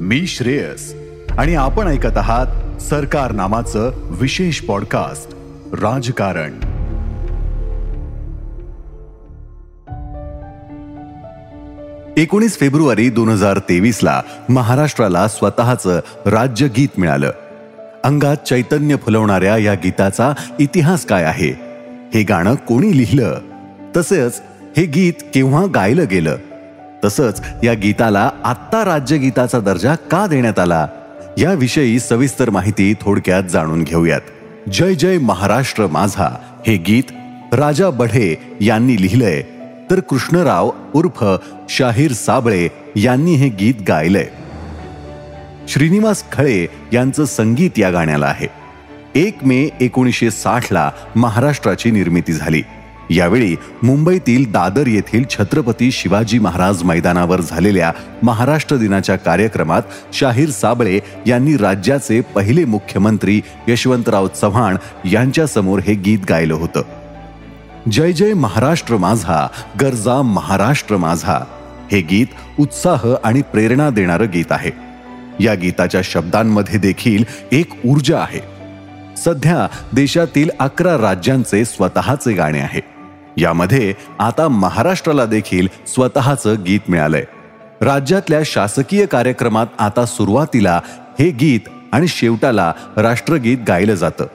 [0.00, 0.94] मी श्रेयस.
[1.38, 5.34] आणि आपण ऐकत आहात सरकार नामाचं विशेष पॉडकास्ट
[5.74, 6.52] राजकारण.
[12.16, 17.30] एकोणीस फेब्रुवारी दोन हजार तेवीसला महाराष्ट्राला स्वतःचं राज्यगीत मिळालं.
[18.04, 21.50] अंगात चैतन्य फुलवणाऱ्या या गीताचा इतिहास काय आहे?
[22.14, 23.38] हे गाणं कोणी लिहिलं?
[23.96, 24.42] तसेच
[24.76, 26.36] हे गीत केव्हा गायलं गेलं?
[27.08, 30.86] तसंच या गीताला आत्ता राज्यगीताचा दर्जा का देण्यात आला
[31.38, 34.20] याविषयी सविस्तर माहिती थोडक्यात जाणून घेऊयात.
[34.72, 37.02] जय जय महाराष्ट्र माझा हे गीत
[37.52, 39.42] राजा बढे यांनी लिहिलंय.
[39.90, 41.24] तर कृष्णराव उर्फ
[41.68, 44.26] शाहीर साबळे यांनी हे गीत गायलंय.
[45.68, 48.46] श्रीनिवास खळे यांचं संगीत या गाण्याला आहे.
[49.14, 52.62] एक मे एकोणीसशे साठला महाराष्ट्राची निर्मिती झाली.
[53.10, 57.92] यावेळी मुंबईतील दादर येथील छत्रपती शिवाजी महाराज मैदानावर झालेल्या
[58.22, 66.54] महाराष्ट्र दिनाच्या कार्यक्रमात शाहीर साबळे यांनी राज्याचे पहिले मुख्यमंत्री यशवंतराव चव्हाण यांच्यासमोर हे गीत गायलं
[66.54, 66.82] होतं.
[67.90, 69.48] जय जय महाराष्ट्र माझा
[69.80, 71.44] गरजा महाराष्ट्र माझा.
[71.92, 72.26] हे गीत
[72.60, 74.70] उत्साह आणि प्रेरणा देणारं गीत आहे.
[75.40, 78.40] या गीताच्या शब्दांमध्ये देखील एक ऊर्जा आहे.
[79.16, 82.97] सध्या देशातील अकरा राज्यांचे स्वतःचे गाणे आहे.
[83.38, 87.24] यामध्ये आता महाराष्ट्राला देखील स्वतःचं गीत मिळालंय.
[87.80, 90.80] राज्यातल्या शासकीय कार्यक्रमात आता सुरुवातीला
[91.18, 91.60] हे गीत
[91.92, 94.26] आणि शेवटाला राष्ट्रगीत गायलं जातं.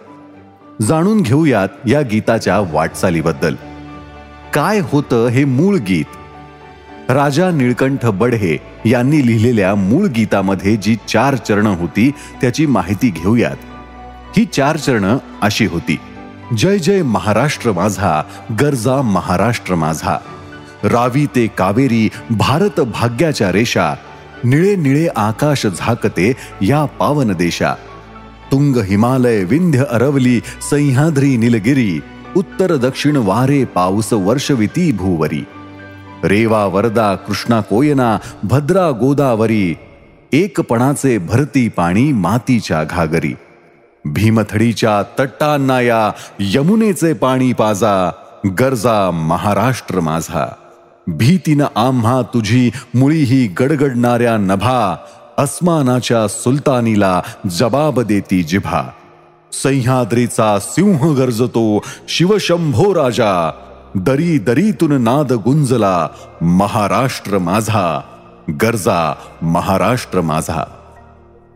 [0.81, 3.56] जाणून घेऊयात या गीताच्या वाटचालीबद्दल.
[4.53, 6.06] काय होतं हे मूळ गीत?
[7.12, 13.58] राजा निळकंठ बडहे यांनी लिहिलेल्या मूळ गीतामध्ये जी चार चरणं होती त्याची माहिती घेऊयात.
[14.38, 16.00] ही चार चरणं अशी होती.
[16.58, 18.24] जय जय महाराष्ट्र माझा
[18.59, 20.19] गरजा महाराष्ट्र माझा.
[20.84, 23.94] रावी ते कावेरी भारत भाग्याच्या रेषा.
[24.44, 27.74] निळे निळे आकाश झाकते या पावन देशा.
[28.52, 30.41] तुंग हिमालय विंध्य अरवली
[30.72, 32.00] सह्याद्री निलगिरी.
[32.38, 35.46] उत्तर दक्षिण वारे पाऊस वर्षविती भूवरी.
[36.24, 39.75] रेवा वरदा कृष्णा कोयना भद्रा गोदावरी.
[40.34, 43.34] एकपणाचे भरती पाणी मातीच्या घागरी.
[44.06, 48.12] भीमथडीच्या तट्टांना या यमुनेचे पाणी पाजा
[48.59, 50.52] गरजा महाराष्ट्र माझा.
[51.08, 54.96] भीतीनं आम्हा तुझी मुळीही गडगडणाऱ्या नभा
[55.38, 58.90] अस्मानाच्या सुलतानीला जबाब देती जिभा.
[59.53, 63.52] सह्याद्रीचा सिंह गरजतो शिवशंभो राजा
[63.96, 66.08] दरी दरीतून नाद गुंजला
[66.41, 68.02] महाराष्ट्र माझा
[68.62, 70.64] गरजा महाराष्ट्र माझा.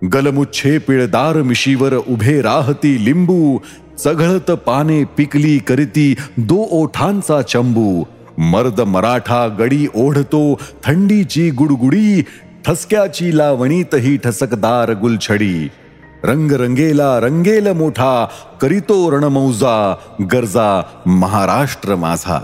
[0.04, 3.58] गलमुच्छे पिळदार मिशीवर उभे राहती लिंबू
[4.04, 8.04] चघळत पाने पिकली करीती दो ओठांचा चंबू.
[8.38, 12.22] मर्द मराठा गडी ओढतो थंडीची गुडगुडी
[12.66, 15.70] ठसक्याची लावणीतही ठसकदार गुलछडी.
[16.24, 18.28] रंग रंगेला रंगेल मोठा
[18.62, 19.96] करीतो रणमौजा
[20.34, 22.40] गरजा महाराष्ट्र माझा.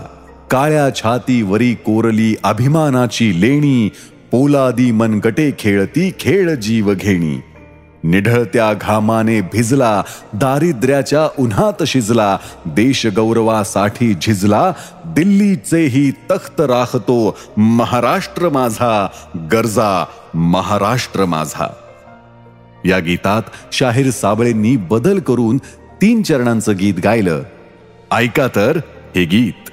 [0.50, 3.90] काळ्या छाती वरी कोरली अभिमानाची लेणी
[4.34, 7.40] पोलादी मनगटे खेळती खेळ जीव घेणी.
[8.04, 10.02] निढळत्या घामाने भिजला
[10.32, 14.72] दारिद्र्याच्या उन्हात शिजला देश गौरवासाठी झिजला
[15.06, 19.08] दिल्लीचेही तख्त राखतो महाराष्ट्र माझा
[19.52, 21.72] गरजा महाराष्ट्र माझा.
[22.84, 25.56] या गीतात शाहीर साबळेंनी बदल करून
[26.02, 27.42] तीन चरणांचं गीत गायलं.
[28.12, 28.76] ऐका तर
[29.16, 29.63] हे गीत.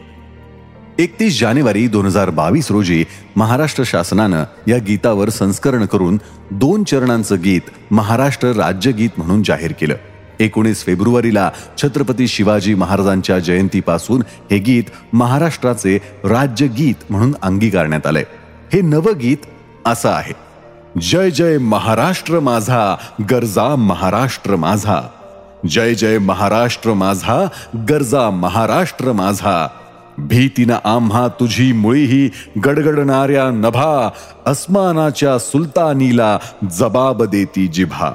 [1.02, 6.20] एकतीस जानेवारी दोन हजार बावीस रोजी महाराष्ट्र शासनानं या गीतावर संस्करण करून
[6.52, 7.62] दोन चरणांचं गीत
[7.92, 9.96] महाराष्ट्र राज्यगीत म्हणून जाहीर केलं.
[10.40, 14.22] एकोणीस फेब्रुवारीला छत्रपती शिवाजी महाराजांच्या जयंतीपासून
[14.52, 14.84] हे गीत
[15.14, 18.24] महाराष्ट्राचे राज्यगीत म्हणून अंगीकारण्यात आलंय.
[18.74, 19.38] हे नवगीत
[19.86, 20.34] असं आहे.
[21.02, 22.98] जय जय महाराष्ट्र माझा
[23.30, 25.08] गरजा महाराष्ट्र माझा.
[25.70, 27.48] जय जय महाराष्ट्र माझा
[27.90, 29.68] गरजा महाराष्ट्र माझा.
[30.18, 32.30] भीतीनं आम्हा तुझी मुळीही
[32.66, 34.10] गडगडणाऱ्या नभा
[34.46, 36.40] अस्मानाच्या सुलतानीला
[36.72, 38.12] जबाब देती जिभा.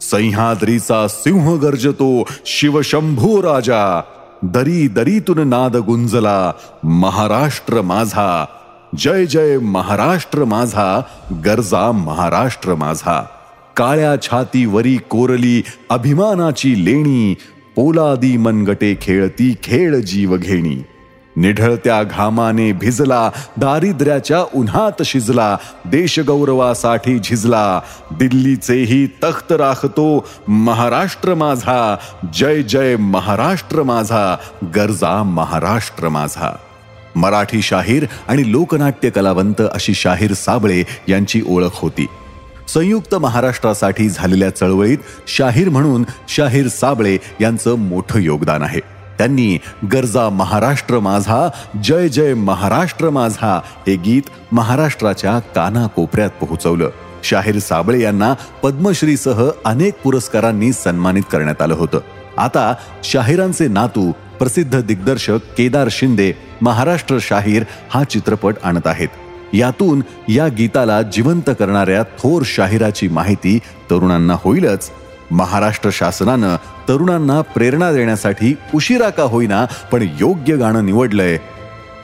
[0.00, 4.02] सह्याद्रीचा सिंह गर्जतो शिवशंभू राजा.
[4.42, 6.52] दरी दरीतून नाद गुंजला
[6.84, 8.46] महाराष्ट्र माझा.
[8.98, 11.02] जय जय महाराष्ट्र माझा
[11.44, 13.24] गरजा महाराष्ट्र माझा.
[13.76, 17.34] काळ्या छातीवरी कोरली अभिमानाची लेणी
[17.76, 20.82] पोलादी मनगटे खेळती खेळ जीव घेणी
[21.40, 27.80] निढळत्या घामाने भिजला दारिद्र्याच्या उन्हात शिजला देशगौरवासाठी झिजला.
[28.10, 31.96] दिल्लीचेही तख्त राखतो महाराष्ट्र माझा.
[32.34, 34.36] जय जय महाराष्ट्र माझा.
[34.76, 36.56] गरजा महाराष्ट्र माझा.
[37.16, 42.06] मराठी शाहीर आणि लोकनाट्य कलावंत अशी शाहीर साबळे यांची ओळख होती.
[42.68, 44.98] संयुक्त महाराष्ट्रासाठी झालेल्या चळवळीत
[45.28, 48.99] शाहीर म्हणून शाहीर साबळे यांचं मोठं योगदान आहे.
[49.20, 49.58] त्यांनी
[49.92, 51.50] गरजा महाराष्ट्र माझा
[51.84, 54.22] जय जय महाराष्ट्र माझा हे गीत
[54.52, 56.90] महाराष्ट्राच्या कानाकोपऱ्यात पोहोचवलं.
[57.24, 62.00] शाहीर साबळे यांना पद्मश्रीसह अनेक पुरस्कारांनी सन्मानित करण्यात आलं होतं.
[62.38, 62.74] आता
[63.04, 66.32] शाहिरांचे नातू प्रसिद्ध दिग्दर्शक केदार शिंदे
[66.62, 69.08] महाराष्ट्र शाहीर हा चित्रपट आणत आहेत.
[69.52, 74.90] यातून या गीताला जिवंत करणाऱ्या थोर शाहिराची माहिती तरुणांना होईलच.
[75.30, 76.56] महाराष्ट्र शासनानं
[76.88, 81.38] तरुणांना प्रेरणा देण्यासाठी उशिरा का होईना पण योग्य गाणं निवडलंय.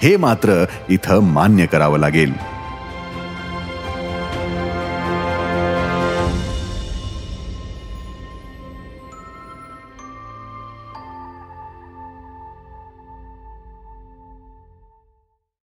[0.02, 2.55] हे मात्र इथं मान्य करावं लागेल.